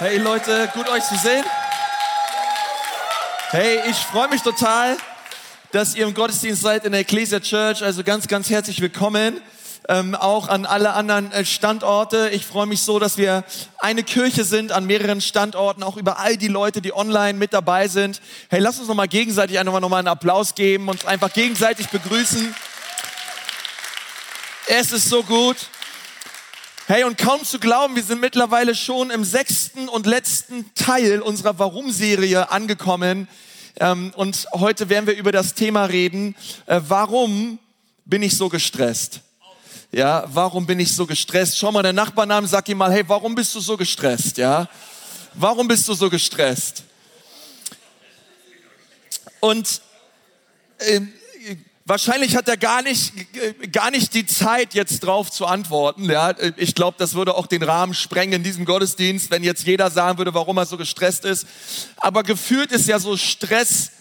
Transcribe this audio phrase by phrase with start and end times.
[0.00, 1.44] Hey Leute, gut euch zu sehen.
[3.50, 4.96] Hey, ich freue mich total,
[5.72, 7.82] dass ihr im Gottesdienst seid in der Ecclesia Church.
[7.82, 9.40] Also ganz, ganz herzlich willkommen.
[9.88, 12.30] Ähm, auch an alle anderen äh, Standorte.
[12.30, 13.42] Ich freue mich so, dass wir
[13.78, 17.88] eine Kirche sind an mehreren Standorten, auch über all die Leute, die online mit dabei
[17.88, 18.20] sind.
[18.50, 21.88] Hey, lass uns noch mal gegenseitig einfach noch mal einen Applaus geben und einfach gegenseitig
[21.88, 22.54] begrüßen.
[24.68, 25.56] Es ist so gut.
[26.90, 31.58] Hey, und kaum zu glauben, wir sind mittlerweile schon im sechsten und letzten Teil unserer
[31.58, 33.28] Warum-Serie angekommen.
[33.78, 37.58] Ähm, und heute werden wir über das Thema reden, äh, warum
[38.06, 39.20] bin ich so gestresst?
[39.92, 41.58] Ja, warum bin ich so gestresst?
[41.58, 44.38] Schau mal der Nachbarn an, sag ihm mal, hey, warum bist du so gestresst?
[44.38, 44.66] Ja,
[45.34, 46.84] warum bist du so gestresst?
[49.40, 49.82] Und
[50.78, 51.02] äh,
[51.88, 53.14] Wahrscheinlich hat er gar nicht,
[53.72, 56.04] gar nicht die Zeit, jetzt drauf zu antworten.
[56.04, 59.90] Ja, ich glaube, das würde auch den Rahmen sprengen in diesem Gottesdienst, wenn jetzt jeder
[59.90, 61.46] sagen würde, warum er so gestresst ist.
[61.96, 63.92] Aber gefühlt ist ja so Stress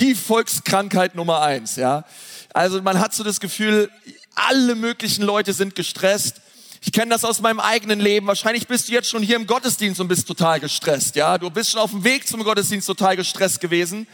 [0.00, 1.76] die Volkskrankheit Nummer eins.
[1.76, 2.04] Ja,
[2.52, 3.92] also man hat so das Gefühl,
[4.34, 6.40] alle möglichen Leute sind gestresst.
[6.80, 8.26] Ich kenne das aus meinem eigenen Leben.
[8.26, 11.14] Wahrscheinlich bist du jetzt schon hier im Gottesdienst und bist total gestresst.
[11.14, 14.08] Ja, du bist schon auf dem Weg zum Gottesdienst total gestresst gewesen.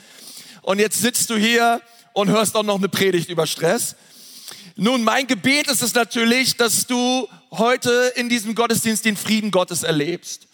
[0.60, 1.80] Und jetzt sitzt du hier
[2.16, 3.94] und hörst auch noch eine Predigt über Stress.
[4.74, 9.82] Nun, mein Gebet ist es natürlich, dass du heute in diesem Gottesdienst den Frieden Gottes
[9.82, 10.48] erlebst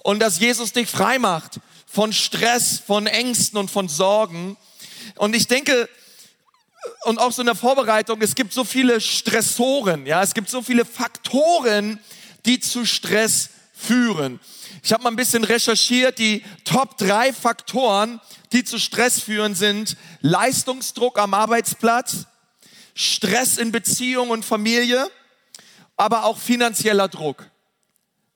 [0.00, 4.58] und dass Jesus dich frei macht von Stress, von Ängsten und von Sorgen.
[5.14, 5.88] Und ich denke,
[7.04, 10.60] und auch so in der Vorbereitung, es gibt so viele Stressoren, ja, es gibt so
[10.60, 11.98] viele Faktoren,
[12.44, 14.40] die zu Stress führen.
[14.82, 18.20] Ich habe mal ein bisschen recherchiert, die Top drei Faktoren,
[18.52, 22.26] die zu Stress führen, sind Leistungsdruck am Arbeitsplatz,
[22.94, 25.10] Stress in Beziehung und Familie,
[25.96, 27.50] aber auch finanzieller Druck.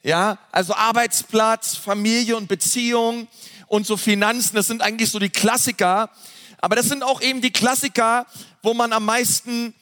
[0.03, 3.29] Ja, also Arbeitsplatz, Familie und Beziehung
[3.67, 6.11] und so Finanzen, das sind eigentlich so die Klassiker.
[6.59, 8.27] Aber das sind auch eben die Klassiker,
[8.63, 9.75] wo man am meisten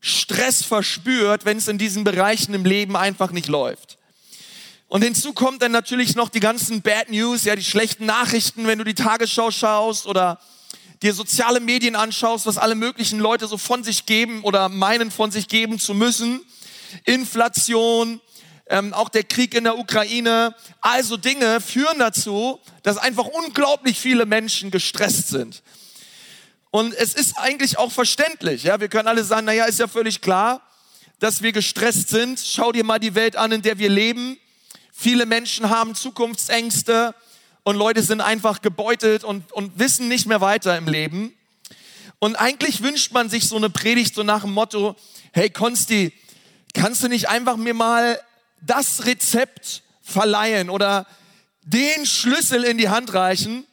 [0.00, 3.97] Stress verspürt, wenn es in diesen Bereichen im Leben einfach nicht läuft.
[4.88, 8.78] Und hinzu kommt dann natürlich noch die ganzen Bad News, ja, die schlechten Nachrichten, wenn
[8.78, 10.40] du die Tagesschau schaust oder
[11.02, 15.30] dir soziale Medien anschaust, was alle möglichen Leute so von sich geben oder meinen von
[15.30, 16.40] sich geben zu müssen.
[17.04, 18.20] Inflation,
[18.66, 20.54] ähm, auch der Krieg in der Ukraine.
[20.80, 25.62] Also Dinge führen dazu, dass einfach unglaublich viele Menschen gestresst sind.
[26.70, 28.62] Und es ist eigentlich auch verständlich.
[28.62, 30.62] Ja, wir können alle sagen, naja, ist ja völlig klar,
[31.18, 32.40] dass wir gestresst sind.
[32.40, 34.38] Schau dir mal die Welt an, in der wir leben.
[35.00, 37.14] Viele Menschen haben Zukunftsängste
[37.62, 41.32] und Leute sind einfach gebeutelt und, und wissen nicht mehr weiter im Leben.
[42.18, 44.96] Und eigentlich wünscht man sich so eine Predigt so nach dem Motto,
[45.32, 46.12] hey Konsti,
[46.74, 48.20] kannst du nicht einfach mir mal
[48.60, 51.06] das Rezept verleihen oder
[51.62, 53.68] den Schlüssel in die Hand reichen,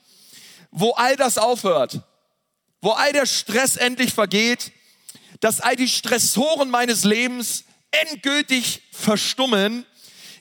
[0.70, 2.02] wo all das aufhört,
[2.82, 4.72] wo all der Stress endlich vergeht,
[5.40, 9.88] dass all die Stressoren meines Lebens endgültig verstummen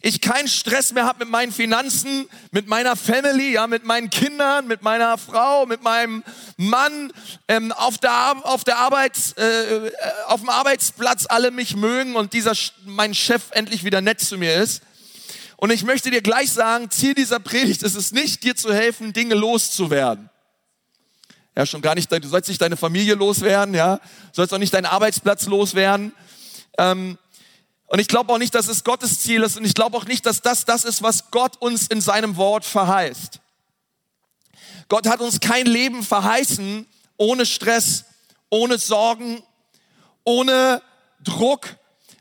[0.06, 4.66] ich keinen Stress mehr habe mit meinen Finanzen, mit meiner Family, ja, mit meinen Kindern,
[4.66, 6.22] mit meiner Frau, mit meinem
[6.58, 7.10] Mann,
[7.48, 9.90] ähm, auf, der, auf, der Arbeits, äh,
[10.26, 12.52] auf dem Arbeitsplatz alle mich mögen und dieser,
[12.84, 14.82] mein Chef endlich wieder nett zu mir ist.
[15.56, 19.14] Und ich möchte dir gleich sagen, Ziel dieser Predigt ist es nicht, dir zu helfen,
[19.14, 20.28] Dinge loszuwerden.
[21.56, 24.74] Ja, schon gar nicht, du sollst nicht deine Familie loswerden, ja, du sollst auch nicht
[24.74, 26.12] deinen Arbeitsplatz loswerden.
[26.76, 27.16] Ähm,
[27.94, 30.26] und ich glaube auch nicht, dass es Gottes Ziel ist und ich glaube auch nicht,
[30.26, 33.38] dass das das ist, was Gott uns in seinem Wort verheißt.
[34.88, 36.88] Gott hat uns kein Leben verheißen
[37.18, 38.04] ohne Stress,
[38.50, 39.44] ohne Sorgen,
[40.24, 40.82] ohne
[41.22, 41.76] Druck.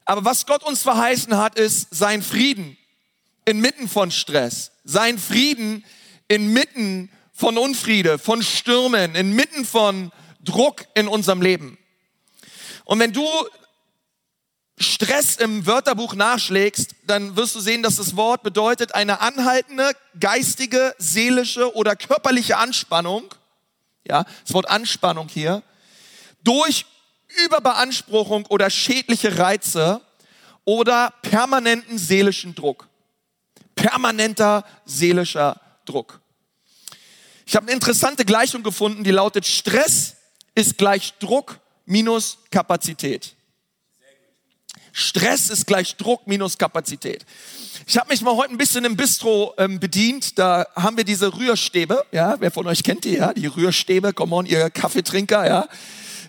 [0.05, 2.77] Aber was Gott uns verheißen hat, ist sein Frieden
[3.43, 5.83] inmitten von Stress, sein Frieden
[6.27, 11.79] inmitten von Unfriede, von Stürmen, inmitten von Druck in unserem Leben.
[12.85, 13.27] Und wenn du
[14.79, 20.95] Stress im Wörterbuch nachschlägst, dann wirst du sehen, dass das Wort bedeutet eine anhaltende geistige,
[20.97, 23.33] seelische oder körperliche Anspannung.
[24.05, 25.63] Ja, das Wort Anspannung hier.
[26.43, 26.85] Durch
[27.45, 30.01] Überbeanspruchung oder schädliche Reize
[30.65, 32.87] oder permanenten seelischen Druck.
[33.75, 36.19] Permanenter seelischer Druck.
[37.45, 40.15] Ich habe eine interessante Gleichung gefunden, die lautet Stress
[40.55, 43.35] ist gleich Druck minus Kapazität.
[44.95, 47.25] Stress ist gleich Druck minus Kapazität.
[47.87, 50.37] Ich habe mich mal heute ein bisschen im Bistro ähm, bedient.
[50.37, 52.05] Da haben wir diese Rührstäbe.
[52.11, 53.15] Ja, wer von euch kennt die?
[53.15, 54.13] Ja, die Rührstäbe.
[54.13, 55.47] Come on, ihr Kaffeetrinker.
[55.47, 55.67] Ja,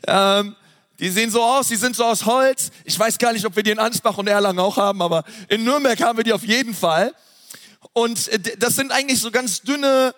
[0.06, 0.56] ähm,
[0.98, 1.68] die sehen so aus.
[1.68, 2.70] Die sind so aus Holz.
[2.84, 5.62] Ich weiß gar nicht, ob wir die in Ansbach und Erlangen auch haben, aber in
[5.62, 7.14] Nürnberg haben wir die auf jeden Fall.
[7.92, 10.14] Und äh, das sind eigentlich so ganz dünne,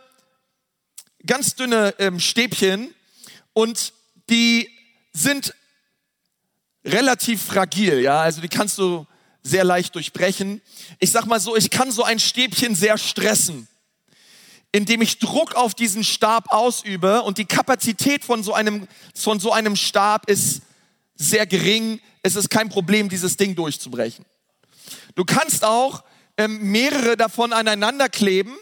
[1.26, 2.94] ganz dünne ähm, Stäbchen
[3.54, 3.92] und
[4.30, 4.70] die
[5.12, 5.52] sind
[6.86, 9.06] relativ fragil, ja, also die kannst du
[9.42, 10.60] sehr leicht durchbrechen.
[10.98, 13.68] Ich sag mal so, ich kann so ein Stäbchen sehr stressen,
[14.72, 19.52] indem ich Druck auf diesen Stab ausübe und die Kapazität von so einem, von so
[19.52, 20.62] einem Stab ist
[21.14, 22.00] sehr gering.
[22.22, 24.24] Es ist kein Problem, dieses Ding durchzubrechen.
[25.14, 26.02] Du kannst auch
[26.36, 28.56] ähm, mehrere davon aneinander kleben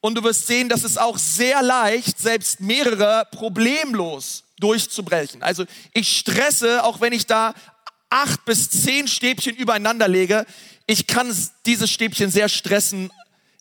[0.00, 5.42] und du wirst sehen, dass es auch sehr leicht, selbst mehrere problemlos durchzubrechen.
[5.42, 7.54] Also ich stresse, auch wenn ich da
[8.10, 10.46] acht bis zehn Stäbchen übereinander lege,
[10.86, 11.34] ich kann
[11.66, 13.12] dieses Stäbchen sehr stressen,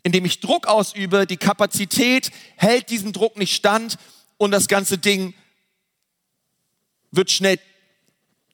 [0.04, 1.28] indem ich Druck ausübe.
[1.28, 3.98] Die Kapazität hält diesem Druck nicht stand
[4.38, 5.34] und das ganze Ding
[7.12, 7.60] wird schnell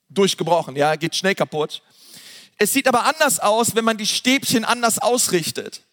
[0.09, 1.81] durchgebrochen, ja, geht schnell kaputt.
[2.57, 5.83] Es sieht aber anders aus, wenn man die Stäbchen anders ausrichtet.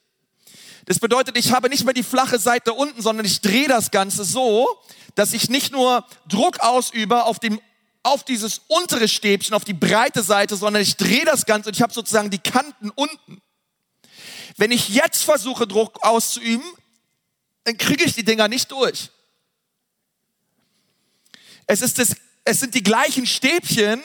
[0.86, 4.24] Das bedeutet, ich habe nicht mehr die flache Seite unten, sondern ich drehe das Ganze
[4.24, 4.66] so,
[5.14, 7.60] dass ich nicht nur Druck ausübe auf, dem,
[8.02, 11.82] auf dieses untere Stäbchen, auf die breite Seite, sondern ich drehe das Ganze und ich
[11.82, 13.40] habe sozusagen die Kanten unten.
[14.56, 16.66] Wenn ich jetzt versuche, Druck auszuüben,
[17.64, 19.10] dann kriege ich die Dinger nicht durch.
[21.66, 24.02] Es, ist das, es sind die gleichen Stäbchen,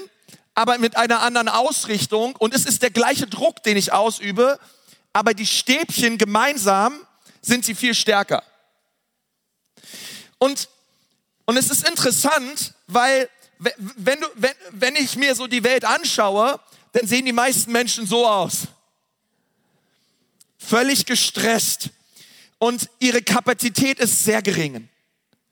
[0.53, 4.59] aber mit einer anderen Ausrichtung und es ist der gleiche Druck, den ich ausübe,
[5.18, 7.02] aber die Stäbchen gemeinsam
[7.42, 8.44] sind sie viel stärker.
[10.38, 10.69] Und,
[11.46, 13.28] und es ist interessant, weil
[13.58, 16.60] wenn, du, wenn, wenn ich mir so die Welt anschaue,
[16.92, 18.68] dann sehen die meisten Menschen so aus.
[20.60, 21.90] Völlig gestresst.
[22.60, 24.88] Und ihre Kapazität ist sehr gering.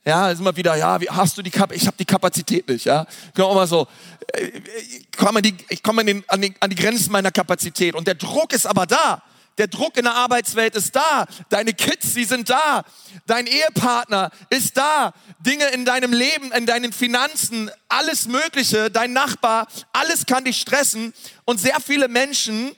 [0.05, 1.81] Ja, ist immer wieder, ja, wie hast du die Kapazität?
[1.81, 3.07] Ich habe die Kapazität nicht, ja.
[3.33, 3.87] Ich auch mal so,
[4.33, 8.05] äh, ich komme, an ich komme an, an, die, an die Grenzen meiner Kapazität und
[8.05, 9.23] der Druck ist aber da.
[9.57, 11.25] Der Druck in der Arbeitswelt ist da.
[11.49, 12.83] Deine Kids, sie sind da.
[13.25, 15.13] Dein Ehepartner ist da.
[15.39, 21.13] Dinge in deinem Leben, in deinen Finanzen, alles Mögliche, dein Nachbar, alles kann dich stressen.
[21.45, 22.75] Und sehr viele Menschen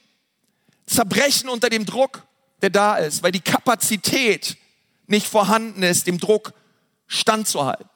[0.86, 2.24] zerbrechen unter dem Druck,
[2.62, 4.58] der da ist, weil die Kapazität
[5.08, 6.54] nicht vorhanden ist, dem Druck
[7.08, 7.90] standzuhalten.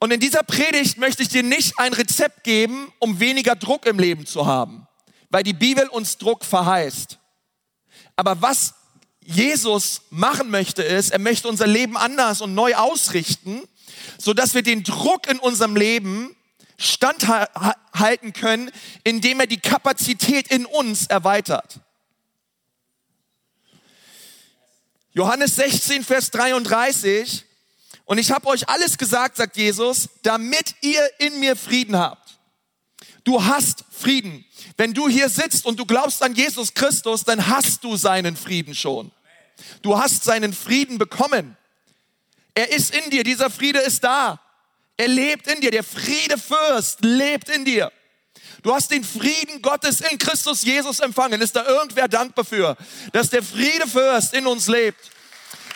[0.00, 3.98] Und in dieser Predigt möchte ich dir nicht ein Rezept geben, um weniger Druck im
[3.98, 4.86] Leben zu haben,
[5.30, 7.18] weil die Bibel uns Druck verheißt.
[8.18, 8.74] Aber was
[9.24, 13.62] Jesus machen möchte, ist, er möchte unser Leben anders und neu ausrichten,
[14.18, 16.34] so dass wir den Druck in unserem Leben
[16.78, 18.72] standhalten können,
[19.04, 21.78] indem er die Kapazität in uns erweitert.
[25.12, 27.44] Johannes 16, Vers 33
[28.04, 32.40] und ich habe euch alles gesagt, sagt Jesus, damit ihr in mir Frieden habt.
[33.22, 34.44] Du hast Frieden.
[34.76, 38.74] Wenn du hier sitzt und du glaubst an Jesus Christus, dann hast du seinen Frieden
[38.74, 39.10] schon.
[39.82, 41.56] Du hast seinen Frieden bekommen.
[42.54, 44.40] Er ist in dir, dieser Friede ist da.
[44.96, 47.92] Er lebt in dir, der Friedefürst lebt in dir.
[48.62, 51.40] Du hast den Frieden Gottes in Christus Jesus empfangen.
[51.40, 52.76] Ist da irgendwer dankbar für,
[53.12, 54.98] dass der Friedefürst in uns lebt?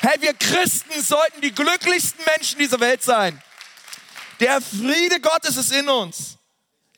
[0.01, 3.41] Hey, wir Christen sollten die glücklichsten Menschen dieser Welt sein.
[4.41, 6.39] Der Friede Gottes ist in uns.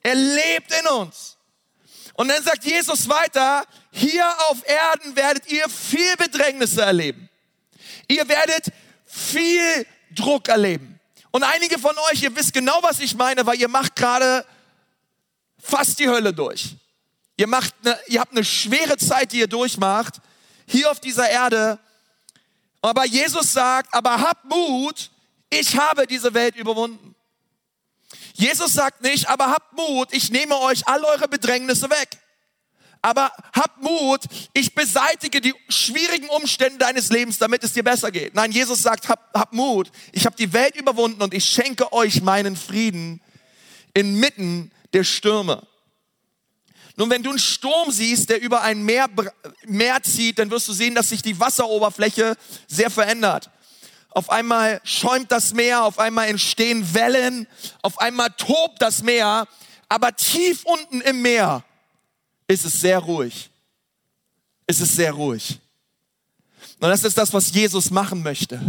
[0.02, 1.36] Er lebt in uns.
[2.14, 7.28] Und dann sagt Jesus weiter, hier auf Erden werdet ihr viel Bedrängnisse erleben.
[8.08, 8.72] Ihr werdet
[9.04, 11.00] viel Druck erleben.
[11.32, 14.46] Und einige von euch, ihr wisst genau, was ich meine, weil ihr macht gerade
[15.60, 16.76] fast die Hölle durch.
[17.36, 20.20] Ihr, macht eine, ihr habt eine schwere Zeit, die ihr durchmacht,
[20.66, 21.80] hier auf dieser Erde.
[22.80, 25.10] Aber Jesus sagt, aber habt Mut,
[25.50, 27.13] ich habe diese Welt überwunden.
[28.36, 32.18] Jesus sagt nicht, aber habt Mut, ich nehme euch all eure Bedrängnisse weg.
[33.00, 34.22] Aber habt Mut,
[34.54, 38.34] ich beseitige die schwierigen Umstände deines Lebens, damit es dir besser geht.
[38.34, 42.22] Nein, Jesus sagt, habt, habt Mut, ich habe die Welt überwunden und ich schenke euch
[42.22, 43.20] meinen Frieden
[43.92, 45.62] inmitten der Stürme.
[46.96, 49.08] Nun, wenn du einen Sturm siehst, der über ein Meer,
[49.66, 52.36] Meer zieht, dann wirst du sehen, dass sich die Wasseroberfläche
[52.66, 53.50] sehr verändert.
[54.14, 57.48] Auf einmal schäumt das Meer, auf einmal entstehen Wellen,
[57.82, 59.48] auf einmal tobt das Meer,
[59.88, 61.64] aber tief unten im Meer
[62.46, 63.50] ist es sehr ruhig.
[64.68, 65.58] Ist es sehr ruhig.
[66.78, 68.60] Und das ist das, was Jesus machen möchte.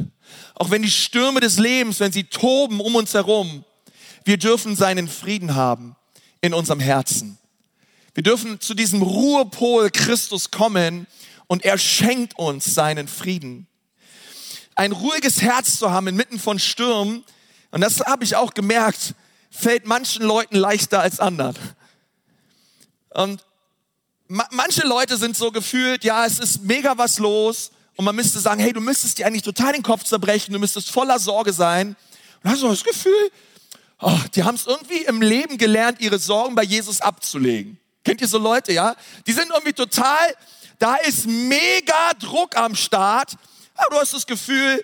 [0.56, 3.64] Auch wenn die Stürme des Lebens, wenn sie toben um uns herum,
[4.24, 5.96] wir dürfen seinen Frieden haben
[6.42, 7.38] in unserem Herzen.
[8.16, 11.06] Wir dürfen zu diesem Ruhepol Christus kommen
[11.46, 13.68] und er schenkt uns seinen Frieden.
[14.76, 17.24] Ein ruhiges Herz zu haben inmitten von Stürmen,
[17.72, 19.16] und das habe ich auch gemerkt,
[19.50, 21.58] fällt manchen Leuten leichter als anderen.
[23.10, 23.44] Und
[24.28, 28.60] manche Leute sind so gefühlt, ja, es ist mega was los und man müsste sagen,
[28.60, 31.96] hey, du müsstest dir eigentlich total den Kopf zerbrechen, du müsstest voller Sorge sein.
[32.44, 33.32] Und hast du das Gefühl,
[34.02, 37.80] oh, die haben es irgendwie im Leben gelernt, ihre Sorgen bei Jesus abzulegen.
[38.04, 38.96] Kennt ihr so Leute, ja?
[39.26, 40.36] Die sind irgendwie total,
[40.78, 43.36] da ist mega Druck am Start,
[43.76, 44.84] aber du hast das Gefühl,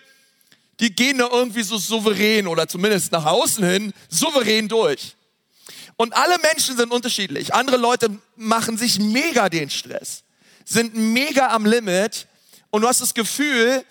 [0.79, 5.15] die gehen da irgendwie so souverän oder zumindest nach außen hin souverän durch.
[5.95, 7.53] Und alle Menschen sind unterschiedlich.
[7.53, 10.23] Andere Leute machen sich mega den Stress,
[10.65, 12.27] sind mega am Limit
[12.71, 13.85] und du hast das Gefühl,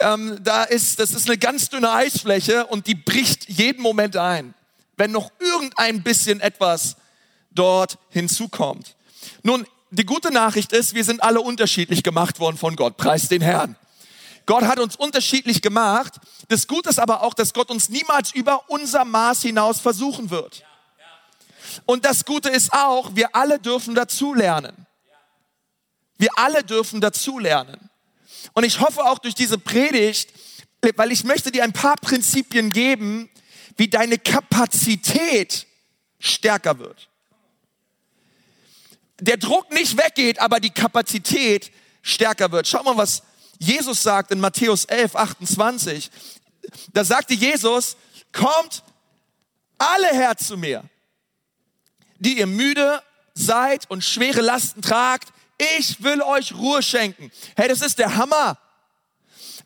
[0.00, 4.54] ähm, da ist, das ist eine ganz dünne Eisfläche und die bricht jeden Moment ein,
[4.96, 6.96] wenn noch irgendein bisschen etwas
[7.50, 8.96] dort hinzukommt.
[9.42, 12.96] Nun, die gute Nachricht ist, wir sind alle unterschiedlich gemacht worden von Gott.
[12.96, 13.76] Preis den Herrn.
[14.46, 16.14] Gott hat uns unterschiedlich gemacht.
[16.48, 20.64] Das Gute ist aber auch, dass Gott uns niemals über unser Maß hinaus versuchen wird.
[21.86, 24.86] Und das Gute ist auch, wir alle dürfen dazulernen.
[26.18, 27.90] Wir alle dürfen dazulernen.
[28.52, 30.32] Und ich hoffe auch durch diese Predigt,
[30.96, 33.30] weil ich möchte dir ein paar Prinzipien geben,
[33.76, 35.66] wie deine Kapazität
[36.18, 37.08] stärker wird.
[39.20, 41.72] Der Druck nicht weggeht, aber die Kapazität
[42.02, 42.68] stärker wird.
[42.68, 43.22] Schau mal, was
[43.58, 46.10] Jesus sagt in Matthäus 11, 28.
[46.92, 47.96] Da sagte Jesus,
[48.32, 48.82] kommt
[49.78, 50.84] alle her zu mir,
[52.18, 53.02] die ihr müde
[53.34, 55.32] seid und schwere Lasten tragt.
[55.76, 57.30] Ich will euch Ruhe schenken.
[57.56, 58.58] Hey, das ist der Hammer.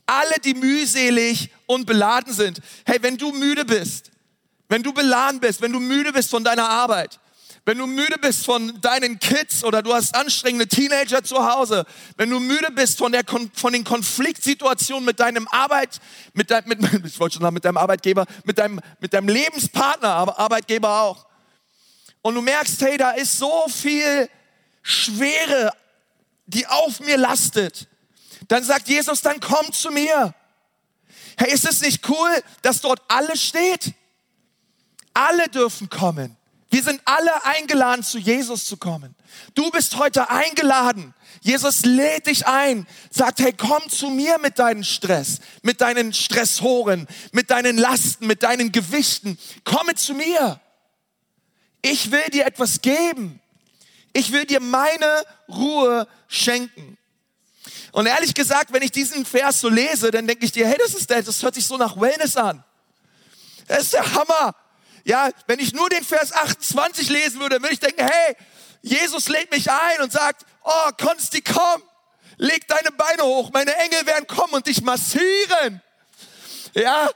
[0.07, 2.61] Alle, die mühselig und beladen sind.
[2.87, 4.11] Hey, wenn du müde bist,
[4.68, 7.21] wenn du beladen bist, wenn du müde bist von deiner Arbeit,
[7.68, 11.84] wenn du müde bist von deinen Kids oder du hast anstrengende Teenager zu Hause,
[12.16, 16.00] wenn du müde bist von, der, von den Konfliktsituationen mit deinem Arbeit,
[16.32, 20.08] mit, dein, mit, ich wollte schon sagen, mit deinem Arbeitgeber, mit deinem, mit deinem Lebenspartner,
[20.08, 21.26] aber Arbeitgeber auch.
[22.22, 24.30] Und du merkst, hey, da ist so viel
[24.80, 25.70] Schwere,
[26.46, 27.87] die auf mir lastet.
[28.48, 30.34] Dann sagt Jesus, dann komm zu mir.
[31.37, 32.30] Hey, ist es nicht cool,
[32.62, 33.92] dass dort alles steht?
[35.12, 36.38] Alle dürfen kommen.
[36.70, 39.14] Wir sind alle eingeladen, zu Jesus zu kommen.
[39.54, 41.14] Du bist heute eingeladen.
[41.40, 47.06] Jesus lädt dich ein, sagt, hey, komm zu mir mit deinem Stress, mit deinen Stressoren,
[47.32, 49.38] mit deinen Lasten, mit deinen Gewichten.
[49.64, 50.60] Komme zu mir.
[51.80, 53.40] Ich will dir etwas geben.
[54.12, 56.98] Ich will dir meine Ruhe schenken.
[57.92, 60.94] Und ehrlich gesagt, wenn ich diesen Vers so lese, dann denke ich dir, hey, das
[60.94, 62.62] ist der, das hört sich so nach Wellness an.
[63.66, 64.54] Das ist der Hammer.
[65.05, 68.37] Ja, wenn ich nur den Vers 28 lesen würde, würde ich denken, hey,
[68.83, 71.83] Jesus lädt mich ein und sagt, oh, Konsti, komm,
[72.37, 75.83] leg deine Beine hoch, meine Engel werden kommen und dich massieren.
[76.75, 77.11] Ja,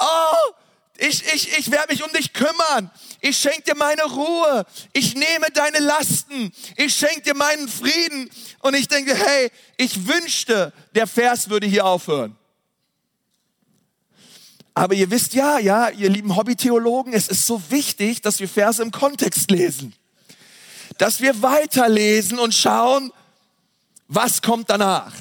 [0.00, 0.52] oh,
[0.96, 2.90] ich, ich, ich werde mich um dich kümmern.
[3.20, 4.64] Ich schenke dir meine Ruhe.
[4.92, 6.52] Ich nehme deine Lasten.
[6.76, 8.30] Ich schenke dir meinen Frieden.
[8.60, 12.36] Und ich denke, hey, ich wünschte, der Vers würde hier aufhören.
[14.74, 18.82] Aber ihr wisst ja, ja, ihr lieben Hobbytheologen, es ist so wichtig, dass wir Verse
[18.82, 19.94] im Kontext lesen.
[20.98, 23.12] Dass wir weiterlesen und schauen,
[24.08, 25.12] was kommt danach.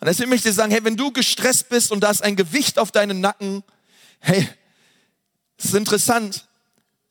[0.00, 2.78] Und deswegen möchte ich sagen, hey, wenn du gestresst bist und da ist ein Gewicht
[2.78, 3.64] auf deinen Nacken,
[4.20, 4.46] hey,
[5.56, 6.46] das ist interessant,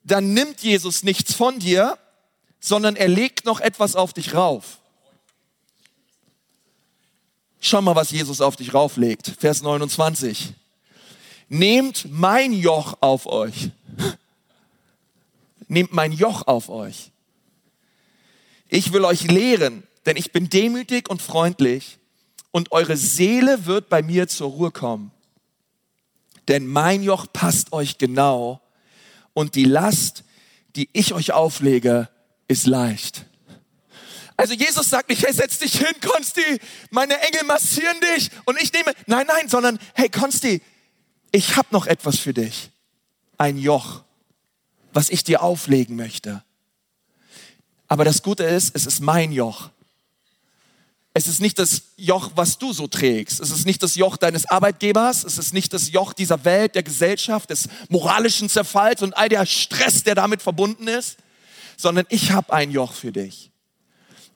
[0.04, 1.98] dann nimmt Jesus nichts von dir,
[2.60, 4.80] sondern er legt noch etwas auf dich rauf.
[7.66, 9.38] Schau mal, was Jesus auf dich rauflegt.
[9.40, 10.54] Vers 29.
[11.48, 13.70] Nehmt mein Joch auf euch.
[15.70, 17.12] Nehmt mein Joch auf euch.
[18.68, 22.00] Ich will euch lehren, denn ich bin demütig und freundlich
[22.52, 25.12] und eure Seele wird bei mir zur Ruhe kommen.
[26.50, 28.60] Denn mein Joch passt euch genau
[29.34, 30.26] und die Last,
[30.76, 32.10] die ich euch auflege,
[32.50, 33.26] ist leicht.
[34.36, 36.60] Also Jesus sagt nicht, hey, setz dich hin, Konsti,
[36.90, 40.62] meine Engel massieren dich und ich nehme, nein, nein, sondern, hey, Konsti,
[41.32, 42.72] ich habe noch etwas für dich.
[43.38, 44.04] Ein Joch,
[44.92, 46.44] was ich dir auflegen möchte.
[47.88, 49.70] Aber das Gute ist, es ist mein Joch.
[51.16, 53.40] Es ist nicht das Joch, was du so trägst.
[53.40, 55.24] Es ist nicht das Joch deines Arbeitgebers.
[55.24, 59.46] Es ist nicht das Joch dieser Welt, der Gesellschaft, des moralischen Zerfalls und all der
[59.46, 61.18] Stress, der damit verbunden ist,
[61.78, 63.53] sondern ich habe ein Joch für dich.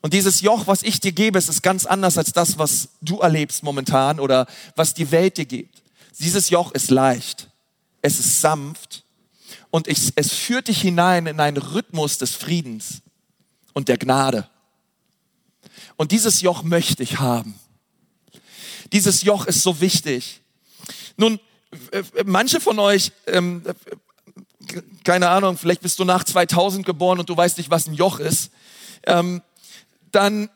[0.07, 3.61] Und dieses Joch, was ich dir gebe, ist ganz anders als das, was du erlebst
[3.61, 4.47] momentan oder
[4.77, 5.83] was die Welt dir gibt.
[6.17, 7.49] Dieses Joch ist leicht,
[8.01, 9.03] es ist sanft
[9.69, 13.01] und ich, es führt dich hinein in einen Rhythmus des Friedens
[13.73, 14.49] und der Gnade.
[15.97, 17.59] Und dieses Joch möchte ich haben.
[18.93, 20.39] Dieses Joch ist so wichtig.
[21.17, 21.37] Nun,
[22.23, 23.61] manche von euch ähm,
[25.03, 28.21] keine Ahnung, vielleicht bist du nach 2000 geboren und du weißt nicht, was ein Joch
[28.21, 28.51] ist,
[29.05, 29.41] ähm,
[30.11, 30.49] dann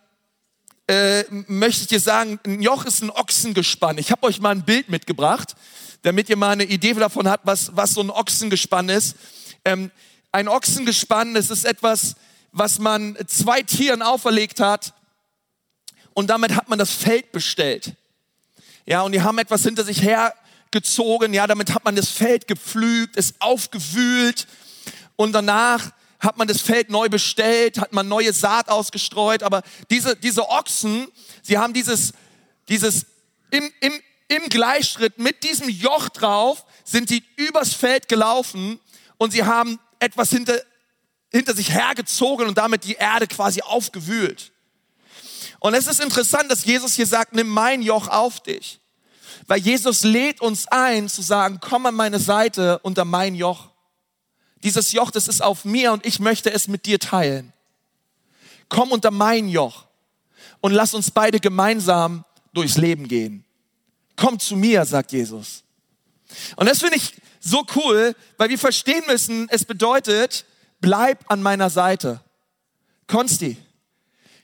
[0.87, 3.97] äh, möchte ich dir sagen, ein Joch ist ein Ochsengespann.
[3.97, 5.55] Ich habe euch mal ein Bild mitgebracht,
[6.01, 9.15] damit ihr mal eine Idee davon habt, was, was so ein Ochsengespann ist.
[9.63, 9.91] Ähm,
[10.31, 12.15] ein Ochsengespann, das ist etwas,
[12.51, 14.93] was man zwei Tieren auferlegt hat
[16.13, 17.93] und damit hat man das Feld bestellt.
[18.85, 23.15] Ja, und die haben etwas hinter sich hergezogen, ja, damit hat man das Feld gepflügt,
[23.15, 24.47] es aufgewühlt
[25.15, 25.91] und danach
[26.21, 31.07] hat man das Feld neu bestellt, hat man neue Saat ausgestreut, aber diese, diese Ochsen,
[31.41, 32.13] sie haben dieses,
[32.69, 33.07] dieses
[33.49, 33.93] im, im,
[34.27, 38.79] im Gleichschritt mit diesem Joch drauf, sind sie übers Feld gelaufen
[39.17, 40.61] und sie haben etwas hinter,
[41.31, 44.51] hinter sich hergezogen und damit die Erde quasi aufgewühlt.
[45.59, 48.79] Und es ist interessant, dass Jesus hier sagt, nimm mein Joch auf dich.
[49.47, 53.70] Weil Jesus lädt uns ein zu sagen, komm an meine Seite unter mein Joch.
[54.63, 57.53] Dieses Joch, das ist auf mir und ich möchte es mit dir teilen.
[58.69, 59.85] Komm unter mein Joch
[60.61, 63.43] und lass uns beide gemeinsam durchs Leben gehen.
[64.15, 65.63] Komm zu mir, sagt Jesus.
[66.55, 70.45] Und das finde ich so cool, weil wir verstehen müssen, es bedeutet,
[70.79, 72.21] bleib an meiner Seite.
[73.07, 73.57] Konsti,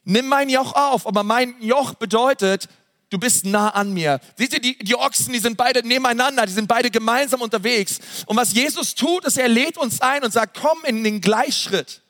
[0.03, 2.67] nimm mein Joch auf, aber mein Joch bedeutet,
[3.09, 4.19] du bist nah an mir.
[4.35, 7.99] Seht ihr, die, die Ochsen, die sind beide nebeneinander, die sind beide gemeinsam unterwegs.
[8.25, 12.01] Und was Jesus tut, ist, er lädt uns ein und sagt, komm in den Gleichschritt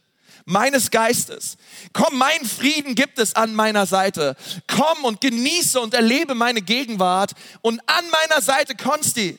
[0.45, 1.57] meines Geistes.
[1.91, 4.35] Komm, mein Frieden gibt es an meiner Seite.
[4.67, 7.33] Komm und genieße und erlebe meine Gegenwart.
[7.61, 9.37] Und an meiner Seite, Konsti,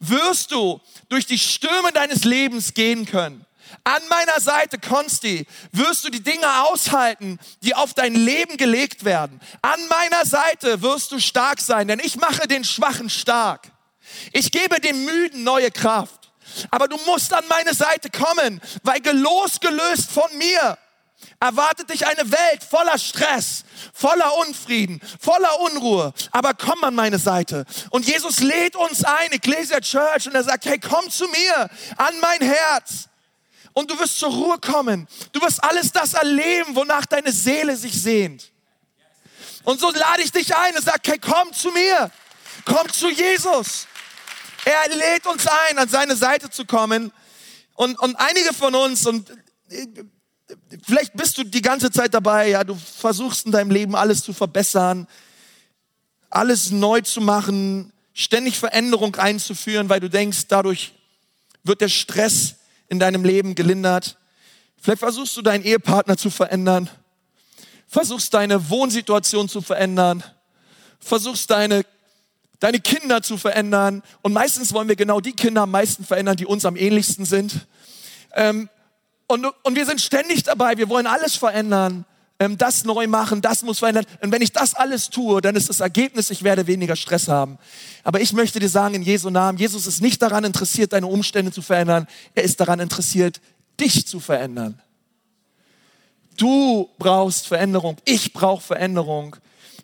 [0.00, 3.45] wirst du durch die Stürme deines Lebens gehen können.
[3.84, 9.40] An meiner Seite, Konsti, wirst du die Dinge aushalten, die auf dein Leben gelegt werden.
[9.62, 13.70] An meiner Seite wirst du stark sein, denn ich mache den Schwachen stark.
[14.32, 16.32] Ich gebe dem Müden neue Kraft.
[16.70, 20.78] Aber du musst an meine Seite kommen, weil losgelöst von mir
[21.40, 26.12] erwartet dich eine Welt voller Stress, voller Unfrieden, voller Unruhe.
[26.30, 27.64] Aber komm an meine Seite.
[27.90, 32.14] Und Jesus lädt uns ein, Ecclesia Church, und er sagt, hey, komm zu mir, an
[32.20, 33.08] mein Herz
[33.76, 35.06] und du wirst zur Ruhe kommen.
[35.32, 38.50] Du wirst alles das erleben, wonach deine Seele sich sehnt.
[39.64, 42.10] Und so lade ich dich ein und sage, hey, komm zu mir,
[42.64, 43.86] komm zu Jesus.
[44.64, 47.12] Er lädt uns ein, an seine Seite zu kommen.
[47.74, 49.28] Und, und einige von uns, und
[49.68, 49.86] äh,
[50.86, 54.32] vielleicht bist du die ganze Zeit dabei, ja, du versuchst in deinem Leben alles zu
[54.32, 55.06] verbessern,
[56.30, 60.94] alles neu zu machen, ständig Veränderung einzuführen, weil du denkst, dadurch
[61.62, 62.54] wird der Stress
[62.88, 64.16] in deinem Leben gelindert.
[64.80, 66.88] Vielleicht versuchst du deinen Ehepartner zu verändern.
[67.88, 70.22] Versuchst deine Wohnsituation zu verändern.
[71.00, 71.84] Versuchst deine,
[72.60, 74.02] deine Kinder zu verändern.
[74.22, 77.66] Und meistens wollen wir genau die Kinder am meisten verändern, die uns am ähnlichsten sind.
[78.34, 78.68] Ähm,
[79.28, 80.76] und, und wir sind ständig dabei.
[80.76, 82.04] Wir wollen alles verändern
[82.38, 84.04] ähm, das neu machen, das muss verändern.
[84.20, 87.58] Und wenn ich das alles tue, dann ist das Ergebnis, ich werde weniger Stress haben.
[88.04, 91.52] Aber ich möchte dir sagen, in Jesu Namen, Jesus ist nicht daran interessiert, deine Umstände
[91.52, 92.06] zu verändern.
[92.34, 93.40] Er ist daran interessiert,
[93.80, 94.80] dich zu verändern.
[96.36, 97.96] Du brauchst Veränderung.
[98.04, 99.36] Ich brauche Veränderung.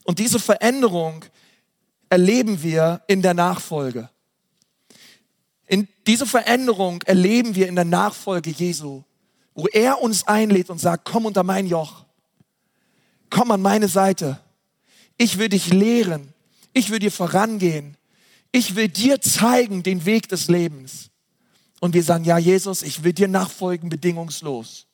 [0.04, 1.24] Und diese Veränderung
[2.10, 4.10] erleben wir in der Nachfolge.
[5.66, 9.04] In diese Veränderung erleben wir in der Nachfolge Jesu,
[9.54, 12.01] wo er uns einlädt und sagt, komm unter mein Joch
[13.32, 14.38] komm an meine Seite.
[15.18, 16.32] Ich will dich lehren.
[16.72, 17.96] Ich will dir vorangehen.
[18.52, 21.10] Ich will dir zeigen den Weg des Lebens.
[21.80, 24.86] Und wir sagen, ja, Jesus, ich will dir nachfolgen bedingungslos.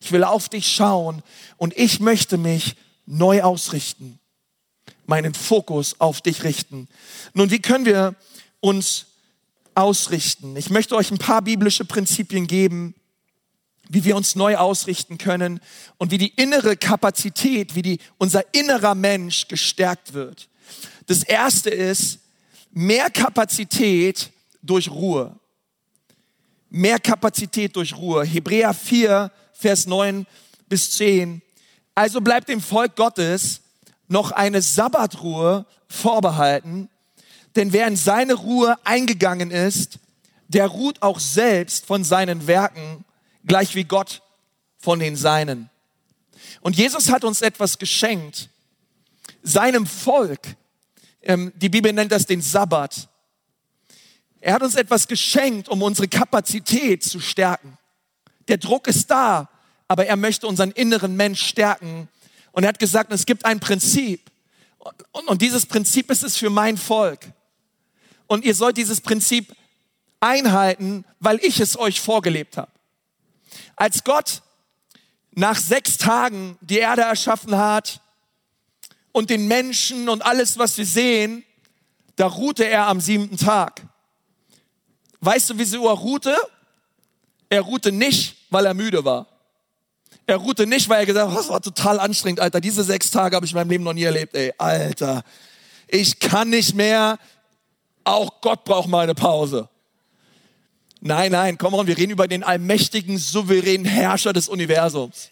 [0.00, 1.22] Ich will auf dich schauen
[1.58, 4.18] und ich möchte mich neu ausrichten,
[5.04, 6.88] meinen Fokus auf dich richten.
[7.34, 8.14] Nun, wie können wir
[8.60, 9.06] uns
[9.74, 10.56] ausrichten?
[10.56, 12.94] Ich möchte euch ein paar biblische Prinzipien geben,
[13.92, 15.60] wie wir uns neu ausrichten können
[15.98, 20.48] und wie die innere Kapazität, wie die, unser innerer Mensch gestärkt wird.
[21.08, 22.20] Das erste ist
[22.70, 24.30] mehr Kapazität
[24.62, 25.34] durch Ruhe.
[26.68, 28.24] Mehr Kapazität durch Ruhe.
[28.24, 30.24] Hebräer 4, Vers 9
[30.68, 31.42] bis 10.
[31.96, 33.60] Also bleibt dem Volk Gottes
[34.06, 36.88] noch eine Sabbatruhe vorbehalten,
[37.56, 39.98] denn wer in seine Ruhe eingegangen ist,
[40.46, 43.04] der ruht auch selbst von seinen Werken
[43.44, 44.22] gleich wie Gott
[44.78, 45.70] von den Seinen.
[46.60, 48.48] Und Jesus hat uns etwas geschenkt,
[49.42, 50.40] seinem Volk.
[51.22, 53.08] Ähm, die Bibel nennt das den Sabbat.
[54.40, 57.76] Er hat uns etwas geschenkt, um unsere Kapazität zu stärken.
[58.48, 59.48] Der Druck ist da,
[59.86, 62.08] aber er möchte unseren inneren Mensch stärken.
[62.52, 64.30] Und er hat gesagt, es gibt ein Prinzip.
[65.12, 67.32] Und, und dieses Prinzip ist es für mein Volk.
[68.26, 69.54] Und ihr sollt dieses Prinzip
[70.20, 72.70] einhalten, weil ich es euch vorgelebt habe.
[73.76, 74.42] Als Gott
[75.32, 78.00] nach sechs Tagen die Erde erschaffen hat
[79.12, 81.44] und den Menschen und alles, was wir sehen,
[82.16, 83.82] da ruhte er am siebten Tag.
[85.20, 86.36] Weißt du, wieso er ruhte?
[87.48, 89.26] Er ruhte nicht, weil er müde war.
[90.26, 92.60] Er ruhte nicht, weil er gesagt hat, das war total anstrengend, Alter.
[92.60, 94.52] Diese sechs Tage habe ich in meinem Leben noch nie erlebt, ey.
[94.58, 95.24] Alter,
[95.88, 97.18] ich kann nicht mehr.
[98.04, 99.68] Auch Gott braucht mal eine Pause.
[101.00, 105.30] Nein, nein, komm on, wir reden über den allmächtigen, souveränen Herrscher des Universums.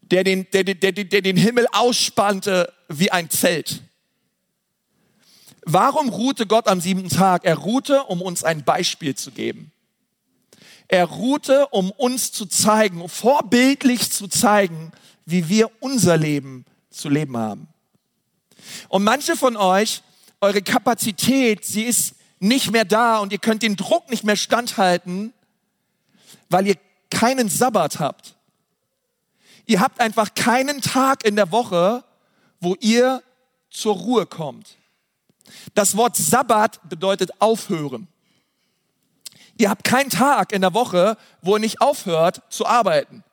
[0.00, 3.82] Der den, der, der, der, der den Himmel ausspannte wie ein Zelt.
[5.62, 7.44] Warum ruhte Gott am siebten Tag?
[7.44, 9.72] Er ruhte, um uns ein Beispiel zu geben.
[10.88, 14.92] Er ruhte, um uns zu zeigen, vorbildlich zu zeigen,
[15.26, 17.68] wie wir unser Leben zu leben haben.
[18.88, 20.02] Und manche von euch,
[20.40, 25.32] eure Kapazität, sie ist nicht mehr da und ihr könnt den Druck nicht mehr standhalten,
[26.48, 26.76] weil ihr
[27.10, 28.34] keinen Sabbat habt.
[29.66, 32.04] Ihr habt einfach keinen Tag in der Woche,
[32.60, 33.22] wo ihr
[33.70, 34.76] zur Ruhe kommt.
[35.74, 38.08] Das Wort Sabbat bedeutet aufhören.
[39.58, 43.24] Ihr habt keinen Tag in der Woche, wo ihr nicht aufhört zu arbeiten,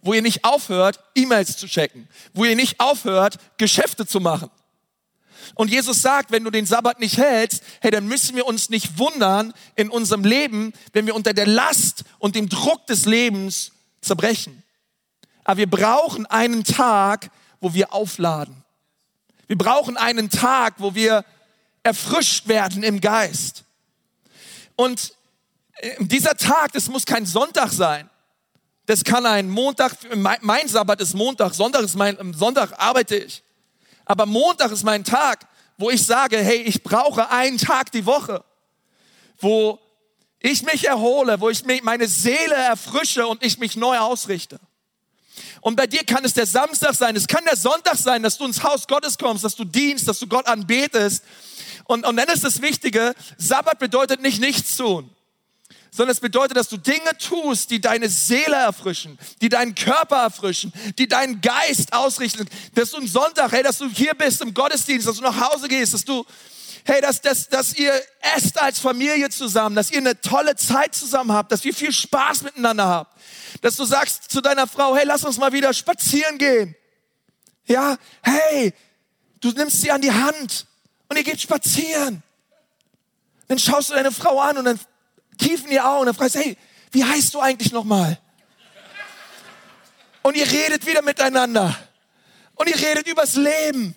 [0.00, 4.50] wo ihr nicht aufhört, E-Mails zu checken, wo ihr nicht aufhört, Geschäfte zu machen.
[5.54, 8.98] Und Jesus sagt, wenn du den Sabbat nicht hältst, hey, dann müssen wir uns nicht
[8.98, 14.62] wundern in unserem Leben, wenn wir unter der Last und dem Druck des Lebens zerbrechen.
[15.44, 18.64] Aber wir brauchen einen Tag, wo wir aufladen.
[19.46, 21.24] Wir brauchen einen Tag, wo wir
[21.82, 23.64] erfrischt werden im Geist.
[24.74, 25.14] Und
[25.76, 28.10] äh, dieser Tag, das muss kein Sonntag sein.
[28.86, 33.42] Das kann ein Montag, mein Sabbat ist Montag, Sonntag ist mein, Sonntag arbeite ich.
[34.06, 38.42] Aber Montag ist mein Tag, wo ich sage, hey, ich brauche einen Tag die Woche,
[39.38, 39.78] wo
[40.38, 44.58] ich mich erhole, wo ich meine Seele erfrische und ich mich neu ausrichte.
[45.60, 48.46] Und bei dir kann es der Samstag sein, es kann der Sonntag sein, dass du
[48.46, 51.24] ins Haus Gottes kommst, dass du dienst, dass du Gott anbetest.
[51.84, 55.10] Und, und dann ist das Wichtige, Sabbat bedeutet nicht nichts tun
[55.96, 60.70] sondern es bedeutet, dass du Dinge tust, die deine Seele erfrischen, die deinen Körper erfrischen,
[60.98, 62.46] die deinen Geist ausrichten.
[62.74, 65.68] Dass du am Sonntag, hey, dass du hier bist im Gottesdienst, dass du nach Hause
[65.68, 66.26] gehst, dass du,
[66.84, 67.94] hey, dass, dass, dass ihr
[68.36, 72.42] esst als Familie zusammen, dass ihr eine tolle Zeit zusammen habt, dass ihr viel Spaß
[72.42, 73.18] miteinander habt.
[73.62, 76.76] Dass du sagst zu deiner Frau, hey, lass uns mal wieder spazieren gehen.
[77.64, 78.74] Ja, hey,
[79.40, 80.66] du nimmst sie an die Hand
[81.08, 82.22] und ihr geht spazieren.
[83.48, 84.78] Dann schaust du deine Frau an und dann
[85.36, 86.56] tief in die Augen und fragst, hey,
[86.92, 88.18] wie heißt du eigentlich nochmal?
[90.22, 91.76] Und ihr redet wieder miteinander.
[92.54, 93.94] Und ihr redet übers Leben.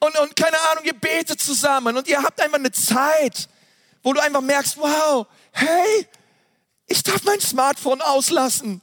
[0.00, 1.96] Und, und keine Ahnung, ihr betet zusammen.
[1.96, 3.48] Und ihr habt einfach eine Zeit,
[4.02, 6.06] wo du einfach merkst, wow, hey,
[6.86, 8.82] ich darf mein Smartphone auslassen.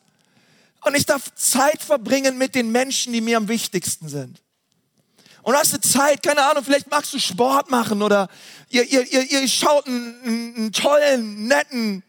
[0.82, 4.41] Und ich darf Zeit verbringen mit den Menschen, die mir am wichtigsten sind.
[5.45, 8.29] Und du hast eine Zeit, keine Ahnung, vielleicht magst du Sport machen oder
[8.69, 12.01] ihr, ihr, ihr, ihr schaut einen, einen tollen, netten,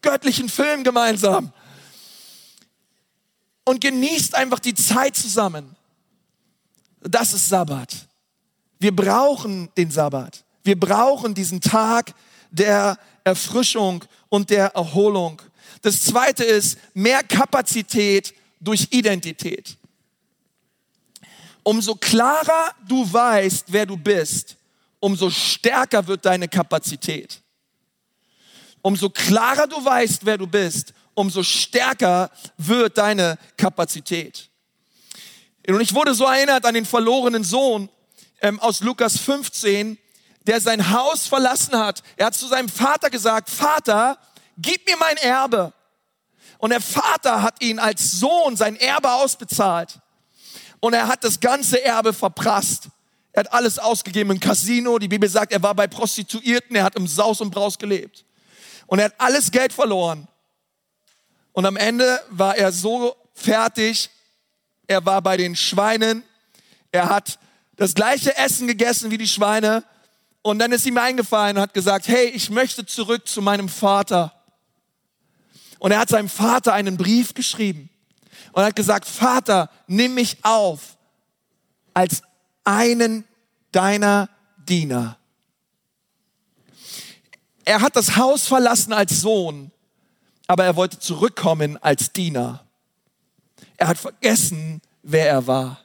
[0.00, 1.52] göttlichen Film gemeinsam.
[3.66, 5.76] Und genießt einfach die Zeit zusammen.
[7.02, 7.94] Das ist Sabbat.
[8.78, 10.42] Wir brauchen den Sabbat.
[10.64, 12.14] Wir brauchen diesen Tag
[12.50, 15.42] der Erfrischung und der Erholung.
[15.82, 19.77] Das zweite ist mehr Kapazität durch Identität
[21.68, 24.56] umso klarer du weißt, wer du bist,
[25.00, 27.42] umso stärker wird deine Kapazität.
[28.80, 34.48] Umso klarer du weißt, wer du bist, umso stärker wird deine Kapazität.
[35.66, 37.90] Und ich wurde so erinnert an den verlorenen Sohn
[38.40, 39.98] ähm, aus Lukas 15,
[40.46, 42.02] der sein Haus verlassen hat.
[42.16, 44.16] Er hat zu seinem Vater gesagt, Vater,
[44.56, 45.74] gib mir mein Erbe.
[46.56, 50.00] Und der Vater hat ihn als Sohn sein Erbe ausbezahlt.
[50.80, 52.88] Und er hat das ganze Erbe verprasst.
[53.32, 54.98] Er hat alles ausgegeben im Casino.
[54.98, 58.24] Die Bibel sagt, er war bei Prostituierten, er hat im Saus und Braus gelebt.
[58.86, 60.28] Und er hat alles Geld verloren.
[61.52, 64.10] Und am Ende war er so fertig,
[64.86, 66.22] er war bei den Schweinen,
[66.92, 67.38] er hat
[67.76, 69.84] das gleiche Essen gegessen wie die Schweine.
[70.42, 74.32] Und dann ist ihm eingefallen und hat gesagt, hey, ich möchte zurück zu meinem Vater.
[75.78, 77.90] Und er hat seinem Vater einen Brief geschrieben
[78.52, 80.96] und hat gesagt, Vater, nimm mich auf
[81.94, 82.22] als
[82.64, 83.24] einen
[83.72, 85.18] deiner Diener.
[87.64, 89.70] Er hat das Haus verlassen als Sohn,
[90.46, 92.64] aber er wollte zurückkommen als Diener.
[93.76, 95.80] Er hat vergessen, wer er war.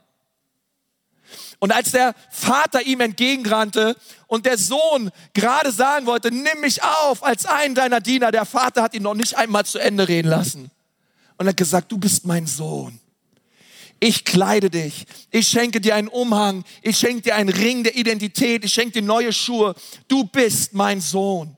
[1.60, 3.96] Und als der Vater ihm entgegenrannte
[4.28, 8.84] und der Sohn gerade sagen wollte, nimm mich auf als einen deiner Diener, der Vater
[8.84, 10.72] hat ihn noch nicht einmal zu Ende reden lassen.
[11.38, 13.00] Und hat gesagt, du bist mein Sohn.
[14.00, 15.06] Ich kleide dich.
[15.32, 16.64] Ich schenke dir einen Umhang.
[16.82, 18.66] Ich schenke dir einen Ring der Identität.
[18.66, 19.76] Ich schenke dir neue Schuhe.
[20.08, 21.58] Du bist mein Sohn.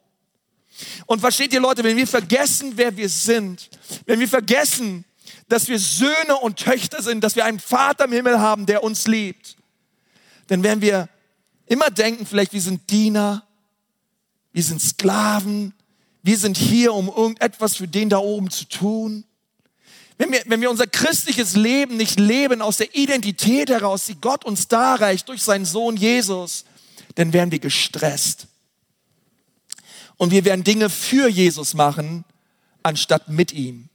[1.05, 3.69] Und versteht ihr Leute, wenn wir vergessen, wer wir sind,
[4.05, 5.05] wenn wir vergessen,
[5.47, 9.07] dass wir Söhne und Töchter sind, dass wir einen Vater im Himmel haben, der uns
[9.07, 9.55] liebt,
[10.47, 11.09] dann werden wir
[11.65, 13.45] immer denken, vielleicht wir sind Diener,
[14.53, 15.73] wir sind Sklaven,
[16.23, 19.25] wir sind hier, um irgendetwas für den da oben zu tun.
[20.17, 24.45] Wenn wir, wenn wir unser christliches Leben nicht leben aus der Identität heraus, die Gott
[24.45, 26.65] uns darreicht durch seinen Sohn Jesus,
[27.15, 28.47] dann werden wir gestresst.
[30.17, 32.23] Und wir werden Dinge für Jesus machen,
[32.83, 33.89] anstatt mit ihm.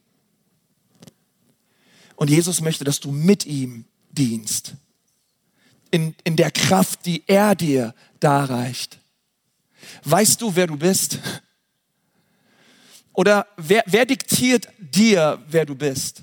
[2.17, 4.75] Und Jesus möchte, dass du mit ihm dienst
[5.91, 8.99] in, in der Kraft, die er dir darreicht.
[10.05, 11.19] Weißt du, wer du bist?
[13.13, 16.23] Oder wer, wer diktiert dir, wer du bist?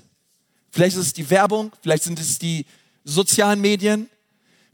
[0.70, 2.66] Vielleicht ist es die Werbung, vielleicht sind es die
[3.04, 4.08] sozialen Medien,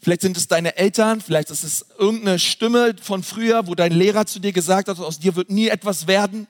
[0.00, 4.27] vielleicht sind es deine Eltern, vielleicht ist es irgendeine Stimme von früher, wo dein Lehrer
[4.27, 6.46] zu dir gesagt hat, aus dir wird nie etwas werden.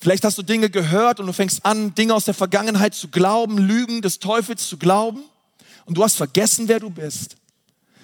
[0.00, 3.58] Vielleicht hast du Dinge gehört und du fängst an, Dinge aus der Vergangenheit zu glauben,
[3.58, 5.22] Lügen des Teufels zu glauben
[5.86, 7.36] und du hast vergessen, wer du bist.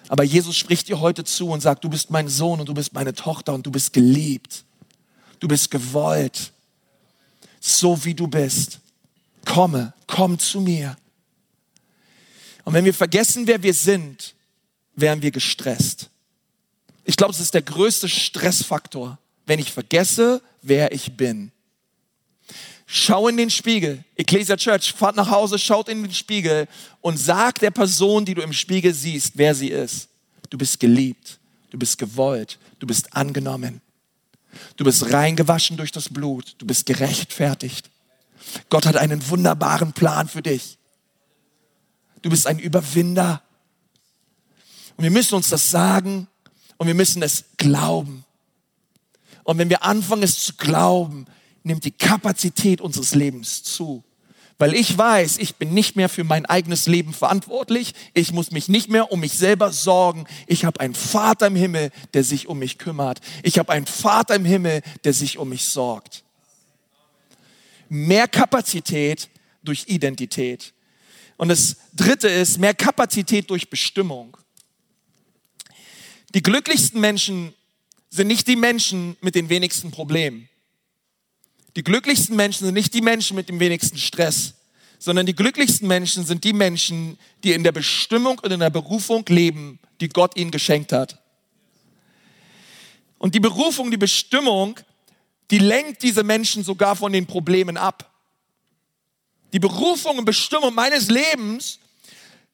[0.08, 2.92] Aber Jesus spricht dir heute zu und sagt, du bist mein Sohn und du bist
[2.92, 4.64] meine Tochter und du bist geliebt.
[5.44, 6.52] Du bist gewollt.
[7.60, 8.80] So wie du bist.
[9.44, 10.96] Komme, komm zu mir.
[12.64, 14.34] Und wenn wir vergessen, wer wir sind,
[14.96, 16.08] werden wir gestresst.
[17.04, 21.52] Ich glaube, es ist der größte Stressfaktor, wenn ich vergesse, wer ich bin.
[22.86, 24.02] Schau in den Spiegel.
[24.16, 26.68] Ecclesia Church, fahrt nach Hause, schaut in den Spiegel
[27.02, 30.08] und sag der Person, die du im Spiegel siehst, wer sie ist.
[30.48, 33.82] Du bist geliebt, du bist gewollt, du bist angenommen.
[34.76, 37.90] Du bist reingewaschen durch das Blut, du bist gerechtfertigt.
[38.68, 40.78] Gott hat einen wunderbaren Plan für dich.
[42.22, 43.42] Du bist ein Überwinder.
[44.96, 46.28] Und wir müssen uns das sagen
[46.78, 48.24] und wir müssen es glauben.
[49.42, 51.26] Und wenn wir anfangen, es zu glauben,
[51.62, 54.04] nimmt die Kapazität unseres Lebens zu.
[54.58, 57.92] Weil ich weiß, ich bin nicht mehr für mein eigenes Leben verantwortlich.
[58.14, 60.26] Ich muss mich nicht mehr um mich selber sorgen.
[60.46, 63.20] Ich habe einen Vater im Himmel, der sich um mich kümmert.
[63.42, 66.22] Ich habe einen Vater im Himmel, der sich um mich sorgt.
[67.88, 69.28] Mehr Kapazität
[69.64, 70.72] durch Identität.
[71.36, 74.36] Und das dritte ist mehr Kapazität durch Bestimmung.
[76.34, 77.54] Die glücklichsten Menschen
[78.10, 80.48] sind nicht die Menschen mit den wenigsten Problemen.
[81.76, 84.54] Die glücklichsten Menschen sind nicht die Menschen mit dem wenigsten Stress,
[84.98, 89.24] sondern die glücklichsten Menschen sind die Menschen, die in der Bestimmung und in der Berufung
[89.28, 91.20] leben, die Gott ihnen geschenkt hat.
[93.18, 94.78] Und die Berufung, die Bestimmung,
[95.50, 98.10] die lenkt diese Menschen sogar von den Problemen ab.
[99.52, 101.78] Die Berufung und Bestimmung meines Lebens,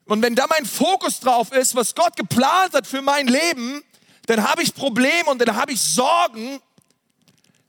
[0.06, 3.82] und wenn da mein Fokus drauf ist, was Gott geplant hat für mein Leben,
[4.26, 6.60] dann habe ich Probleme und dann habe ich Sorgen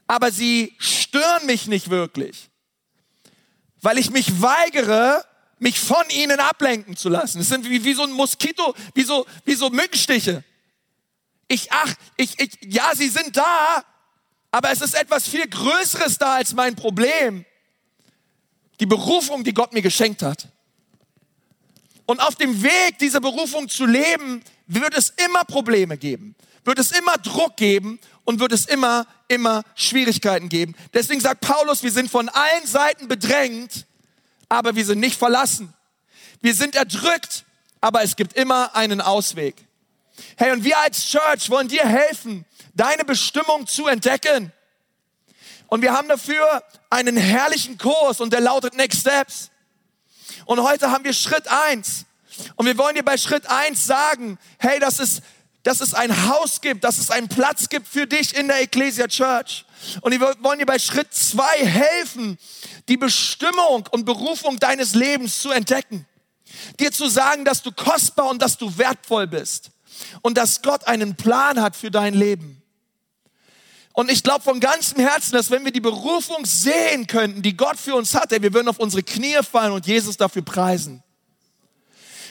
[0.07, 2.49] aber sie stören mich nicht wirklich,
[3.81, 5.25] weil ich mich weigere,
[5.59, 7.39] mich von ihnen ablenken zu lassen.
[7.39, 10.43] Es sind wie, wie so ein Moskito, wie so, wie so Mückenstiche.
[11.47, 13.83] Ich, ach, ich, ich, ja, sie sind da,
[14.51, 17.45] aber es ist etwas viel Größeres da als mein Problem.
[18.79, 20.47] Die Berufung, die Gott mir geschenkt hat.
[22.05, 26.35] Und auf dem Weg, diese Berufung zu leben, wird es immer Probleme geben,
[26.65, 30.75] wird es immer Druck geben und wird es immer, immer Schwierigkeiten geben.
[30.93, 33.85] Deswegen sagt Paulus, wir sind von allen Seiten bedrängt,
[34.49, 35.73] aber wir sind nicht verlassen.
[36.41, 37.45] Wir sind erdrückt,
[37.79, 39.55] aber es gibt immer einen Ausweg.
[40.37, 44.51] Hey, und wir als Church wollen dir helfen, deine Bestimmung zu entdecken.
[45.67, 49.51] Und wir haben dafür einen herrlichen Kurs und der lautet Next Steps.
[50.45, 52.05] Und heute haben wir Schritt eins.
[52.55, 55.21] Und wir wollen dir bei Schritt eins sagen, hey, das ist
[55.63, 59.07] dass es ein Haus gibt, dass es einen Platz gibt für dich in der Ecclesia
[59.07, 59.65] Church.
[60.01, 62.37] Und wir wollen dir bei Schritt zwei helfen,
[62.87, 66.07] die Bestimmung und Berufung deines Lebens zu entdecken.
[66.79, 69.71] Dir zu sagen, dass du kostbar und dass du wertvoll bist.
[70.21, 72.61] Und dass Gott einen Plan hat für dein Leben.
[73.93, 77.77] Und ich glaube von ganzem Herzen, dass wenn wir die Berufung sehen könnten, die Gott
[77.77, 81.03] für uns hat, wir würden auf unsere Knie fallen und Jesus dafür preisen.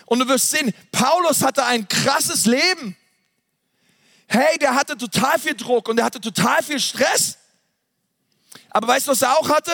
[0.07, 2.97] Und du wirst sehen, Paulus hatte ein krasses Leben.
[4.33, 7.37] Hey, der hatte total viel Druck und der hatte total viel Stress.
[8.71, 9.73] Aber weißt du, was er auch hatte?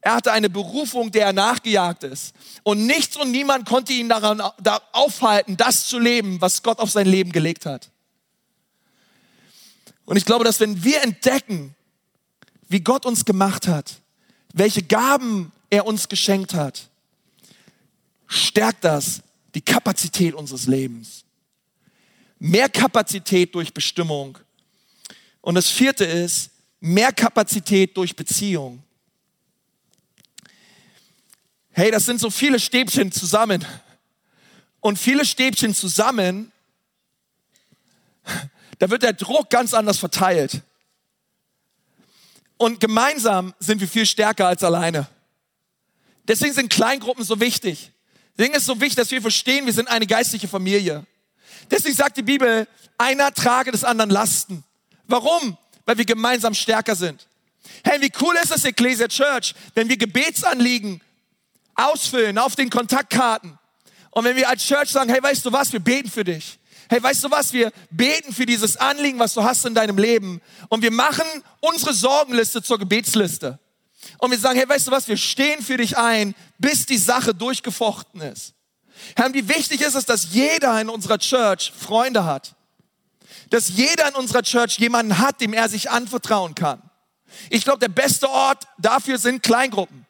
[0.00, 2.34] Er hatte eine Berufung, der er nachgejagt ist.
[2.64, 6.90] Und nichts und niemand konnte ihn daran da aufhalten, das zu leben, was Gott auf
[6.90, 7.90] sein Leben gelegt hat.
[10.04, 11.76] Und ich glaube, dass wenn wir entdecken,
[12.68, 14.00] wie Gott uns gemacht hat,
[14.52, 16.88] welche Gaben er uns geschenkt hat,
[18.26, 19.22] stärkt das
[19.54, 21.24] die Kapazität unseres Lebens.
[22.40, 24.38] Mehr Kapazität durch Bestimmung.
[25.42, 26.50] Und das vierte ist,
[26.80, 28.82] mehr Kapazität durch Beziehung.
[31.72, 33.64] Hey, das sind so viele Stäbchen zusammen.
[34.80, 36.50] Und viele Stäbchen zusammen,
[38.78, 40.62] da wird der Druck ganz anders verteilt.
[42.56, 45.06] Und gemeinsam sind wir viel stärker als alleine.
[46.26, 47.92] Deswegen sind Kleingruppen so wichtig.
[48.36, 51.04] Deswegen ist es so wichtig, dass wir verstehen, wir sind eine geistliche Familie.
[51.70, 52.66] Deswegen sagt die Bibel,
[52.98, 54.64] einer trage des anderen Lasten.
[55.06, 55.56] Warum?
[55.84, 57.26] Weil wir gemeinsam stärker sind.
[57.84, 61.00] Hey, wie cool ist es, Ecclesia Church, wenn wir Gebetsanliegen
[61.74, 63.58] ausfüllen auf den Kontaktkarten.
[64.10, 66.58] Und wenn wir als Church sagen, hey, weißt du was, wir beten für dich.
[66.88, 70.40] Hey, weißt du was, wir beten für dieses Anliegen, was du hast in deinem Leben.
[70.68, 71.24] Und wir machen
[71.60, 73.60] unsere Sorgenliste zur Gebetsliste.
[74.18, 77.34] Und wir sagen, hey, weißt du was, wir stehen für dich ein, bis die Sache
[77.34, 78.54] durchgefochten ist.
[79.16, 82.54] Herr, wie wichtig ist es, dass jeder in unserer Church Freunde hat.
[83.50, 86.82] Dass jeder in unserer Church jemanden hat, dem er sich anvertrauen kann.
[87.48, 90.06] Ich glaube, der beste Ort dafür sind Kleingruppen.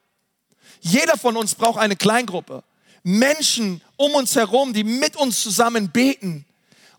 [0.81, 2.63] Jeder von uns braucht eine Kleingruppe.
[3.03, 6.45] Menschen um uns herum, die mit uns zusammen beten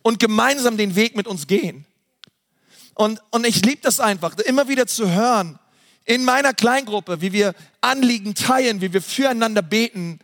[0.01, 1.85] und gemeinsam den Weg mit uns gehen.
[2.95, 5.59] Und, und ich liebe das einfach, immer wieder zu hören,
[6.05, 10.19] in meiner Kleingruppe, wie wir Anliegen teilen, wie wir füreinander beten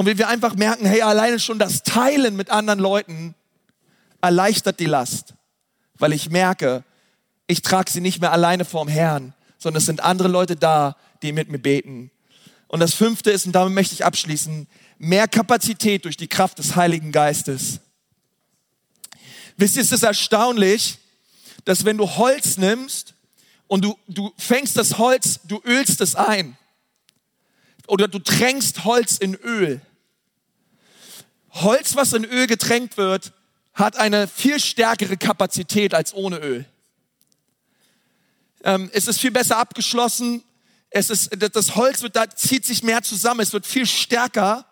[0.00, 3.34] und wie wir einfach merken, hey, alleine schon das Teilen mit anderen Leuten
[4.22, 5.34] erleichtert die Last,
[5.98, 6.84] weil ich merke,
[7.46, 11.32] ich trage sie nicht mehr alleine vorm Herrn, sondern es sind andere Leute da, die
[11.32, 12.10] mit mir beten.
[12.66, 16.76] Und das fünfte ist, und damit möchte ich abschließen, mehr Kapazität durch die Kraft des
[16.76, 17.80] Heiligen Geistes.
[19.58, 20.96] Wisst ihr, es ist erstaunlich,
[21.66, 23.12] dass wenn du Holz nimmst
[23.66, 26.56] und du, du fängst das Holz, du ölst es ein.
[27.86, 29.82] Oder du tränkst Holz in Öl.
[31.52, 33.32] Holz, was in Öl getränkt wird,
[33.74, 36.64] hat eine viel stärkere Kapazität als ohne Öl.
[38.62, 40.42] Ähm, es ist viel besser abgeschlossen.
[40.90, 43.40] Es ist, das Holz wird, da zieht sich mehr zusammen.
[43.40, 44.66] Es wird viel stärker.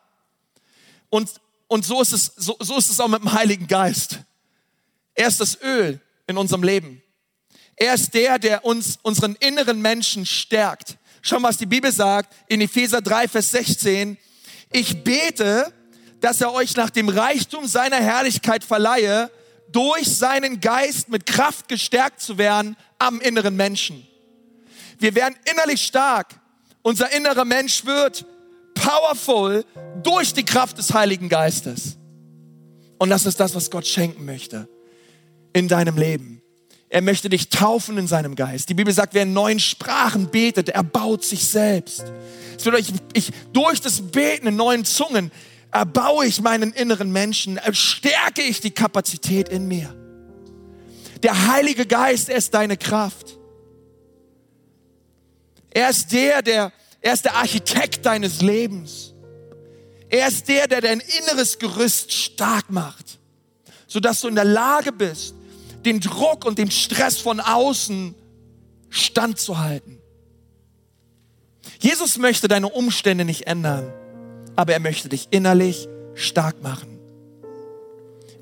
[1.10, 1.30] Und,
[1.68, 4.18] und so ist es, so, so ist es auch mit dem Heiligen Geist.
[5.14, 7.02] Er ist das Öl in unserem Leben.
[7.76, 10.98] Er ist der, der uns, unseren inneren Menschen stärkt.
[11.22, 14.18] Schau mal, was die Bibel sagt in Epheser 3, Vers 16.
[14.70, 15.72] Ich bete,
[16.20, 19.30] dass er euch nach dem Reichtum seiner Herrlichkeit verleihe,
[19.70, 24.06] durch seinen Geist mit Kraft gestärkt zu werden am inneren Menschen.
[24.98, 26.40] Wir werden innerlich stark.
[26.82, 28.24] Unser innerer Mensch wird
[28.74, 29.64] powerful
[30.02, 31.96] durch die Kraft des Heiligen Geistes.
[32.98, 34.68] Und das ist das, was Gott schenken möchte
[35.52, 36.42] in deinem Leben.
[36.88, 38.68] Er möchte dich taufen in seinem Geist.
[38.70, 42.04] Die Bibel sagt, wer in neuen Sprachen betet, erbaut sich selbst.
[42.56, 45.30] Es wird euch, ich, durch das Beten in neuen Zungen
[45.70, 49.94] erbaue ich meinen inneren Menschen, stärke ich die Kapazität in mir.
[51.22, 53.38] Der Heilige Geist ist deine Kraft.
[55.70, 59.14] Er ist der, der, er ist der Architekt deines Lebens.
[60.08, 63.18] Er ist der, der dein inneres Gerüst stark macht,
[63.86, 65.34] sodass du in der Lage bist,
[65.84, 68.14] den Druck und den Stress von außen
[68.88, 69.98] standzuhalten.
[71.78, 73.92] Jesus möchte deine Umstände nicht ändern,
[74.58, 76.98] aber er möchte dich innerlich stark machen.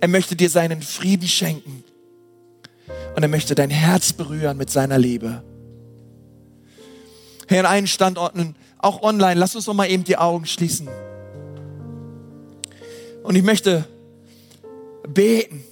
[0.00, 1.84] Er möchte dir seinen Frieden schenken
[3.14, 5.44] und er möchte dein Herz berühren mit seiner Liebe.
[7.48, 10.88] Herr, in allen Standorten, auch online, lass uns doch mal eben die Augen schließen.
[13.22, 13.84] Und ich möchte
[15.06, 15.64] beten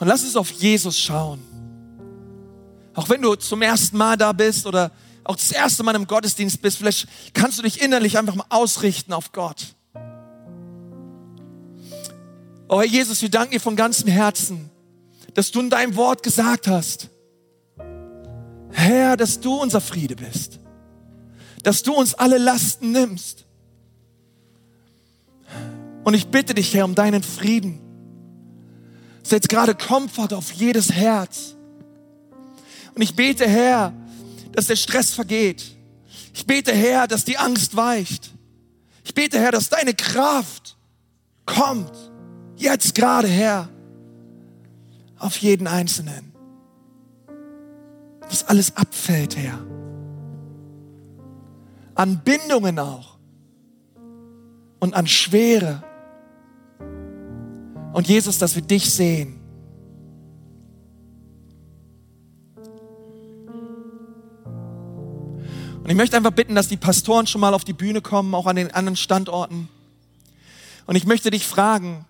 [0.00, 1.40] und lass uns auf Jesus schauen.
[2.94, 4.92] Auch wenn du zum ersten Mal da bist oder
[5.26, 9.12] auch das erste Mal im Gottesdienst bist, vielleicht kannst du dich innerlich einfach mal ausrichten
[9.12, 9.74] auf Gott.
[12.68, 14.70] Oh Herr Jesus, wir danken dir von ganzem Herzen,
[15.34, 17.10] dass du in deinem Wort gesagt hast,
[18.70, 20.60] Herr, dass du unser Friede bist,
[21.62, 23.44] dass du uns alle Lasten nimmst.
[26.04, 27.80] Und ich bitte dich, Herr, um deinen Frieden
[29.22, 31.56] setzt gerade Komfort auf jedes Herz.
[32.94, 33.92] Und ich bete, Herr,
[34.56, 35.76] dass der Stress vergeht.
[36.34, 38.32] Ich bete, Herr, dass die Angst weicht.
[39.04, 40.76] Ich bete, Herr, dass deine Kraft
[41.44, 41.92] kommt.
[42.56, 43.68] Jetzt gerade, Herr,
[45.18, 46.32] auf jeden Einzelnen.
[48.28, 49.58] Dass alles abfällt, Herr.
[51.94, 53.18] an Bindungen auch
[54.80, 55.82] und an Schwere.
[57.92, 59.40] Und Jesus, dass wir dich sehen.
[65.86, 68.46] Und ich möchte einfach bitten, dass die Pastoren schon mal auf die Bühne kommen, auch
[68.46, 69.68] an den anderen Standorten.
[70.84, 72.04] Und ich möchte dich fragen,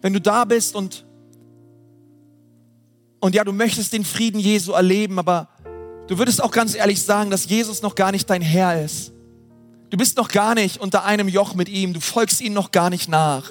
[0.00, 1.06] wenn du da bist und,
[3.20, 5.46] und ja, du möchtest den Frieden Jesu erleben, aber
[6.08, 9.12] du würdest auch ganz ehrlich sagen, dass Jesus noch gar nicht dein Herr ist.
[9.90, 12.90] Du bist noch gar nicht unter einem Joch mit ihm, du folgst ihm noch gar
[12.90, 13.48] nicht nach.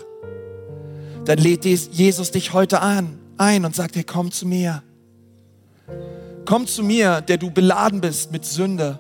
[1.24, 4.84] Dann lädt Jesus dich heute an, ein und sagt, hey, komm zu mir.
[6.48, 9.00] Komm zu mir, der du beladen bist mit Sünde.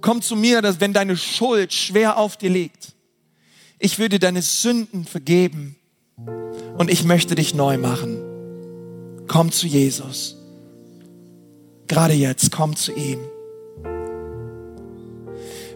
[0.00, 2.92] Komm zu mir, dass wenn deine Schuld schwer auf dir liegt,
[3.80, 5.74] ich würde deine Sünden vergeben
[6.78, 8.22] und ich möchte dich neu machen.
[9.26, 10.36] Komm zu Jesus.
[11.88, 13.18] Gerade jetzt, komm zu ihm.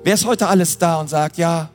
[0.04, 1.70] Wer ist heute alles da und sagt, ja,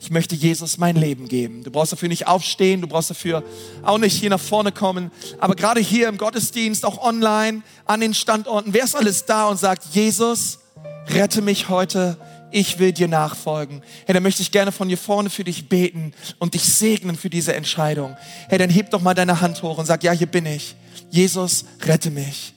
[0.00, 1.62] ich möchte Jesus mein Leben geben.
[1.62, 3.44] Du brauchst dafür nicht aufstehen, du brauchst dafür
[3.82, 5.10] auch nicht hier nach vorne kommen.
[5.38, 9.58] Aber gerade hier im Gottesdienst, auch online, an den Standorten, wer ist alles da und
[9.58, 10.60] sagt, Jesus,
[11.08, 12.16] rette mich heute
[12.52, 13.82] ich will dir nachfolgen.
[14.06, 17.30] Hey, dann möchte ich gerne von hier vorne für dich beten und dich segnen für
[17.30, 18.16] diese Entscheidung.
[18.48, 20.74] Hey, dann heb doch mal deine Hand hoch und sag, ja, hier bin ich.
[21.10, 22.54] Jesus, rette mich.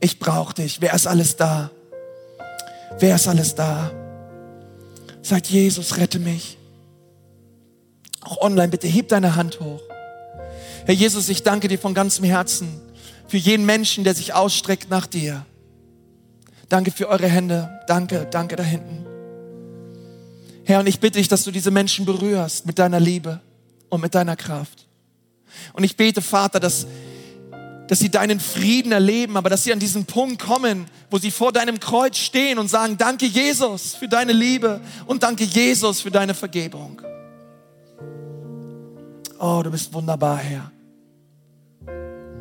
[0.00, 0.80] Ich brauche dich.
[0.80, 1.70] Wer ist alles da?
[2.98, 3.90] Wer ist alles da?
[5.22, 6.55] Sagt Jesus, rette mich.
[8.26, 9.80] Auch online, bitte heb deine Hand hoch.
[10.84, 12.80] Herr Jesus, ich danke dir von ganzem Herzen
[13.28, 15.46] für jeden Menschen, der sich ausstreckt nach dir.
[16.68, 17.80] Danke für eure Hände.
[17.86, 19.06] Danke, danke da hinten.
[20.64, 23.40] Herr, und ich bitte dich, dass du diese Menschen berührst mit deiner Liebe
[23.90, 24.88] und mit deiner Kraft.
[25.72, 26.88] Und ich bete, Vater, dass,
[27.86, 31.52] dass sie deinen Frieden erleben, aber dass sie an diesen Punkt kommen, wo sie vor
[31.52, 36.34] deinem Kreuz stehen und sagen, danke Jesus für deine Liebe und danke Jesus für deine
[36.34, 37.00] Vergebung.
[39.38, 40.72] Oh, du bist wunderbar, Herr.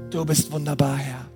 [0.10, 1.35] Du bist wunderbar, Herr.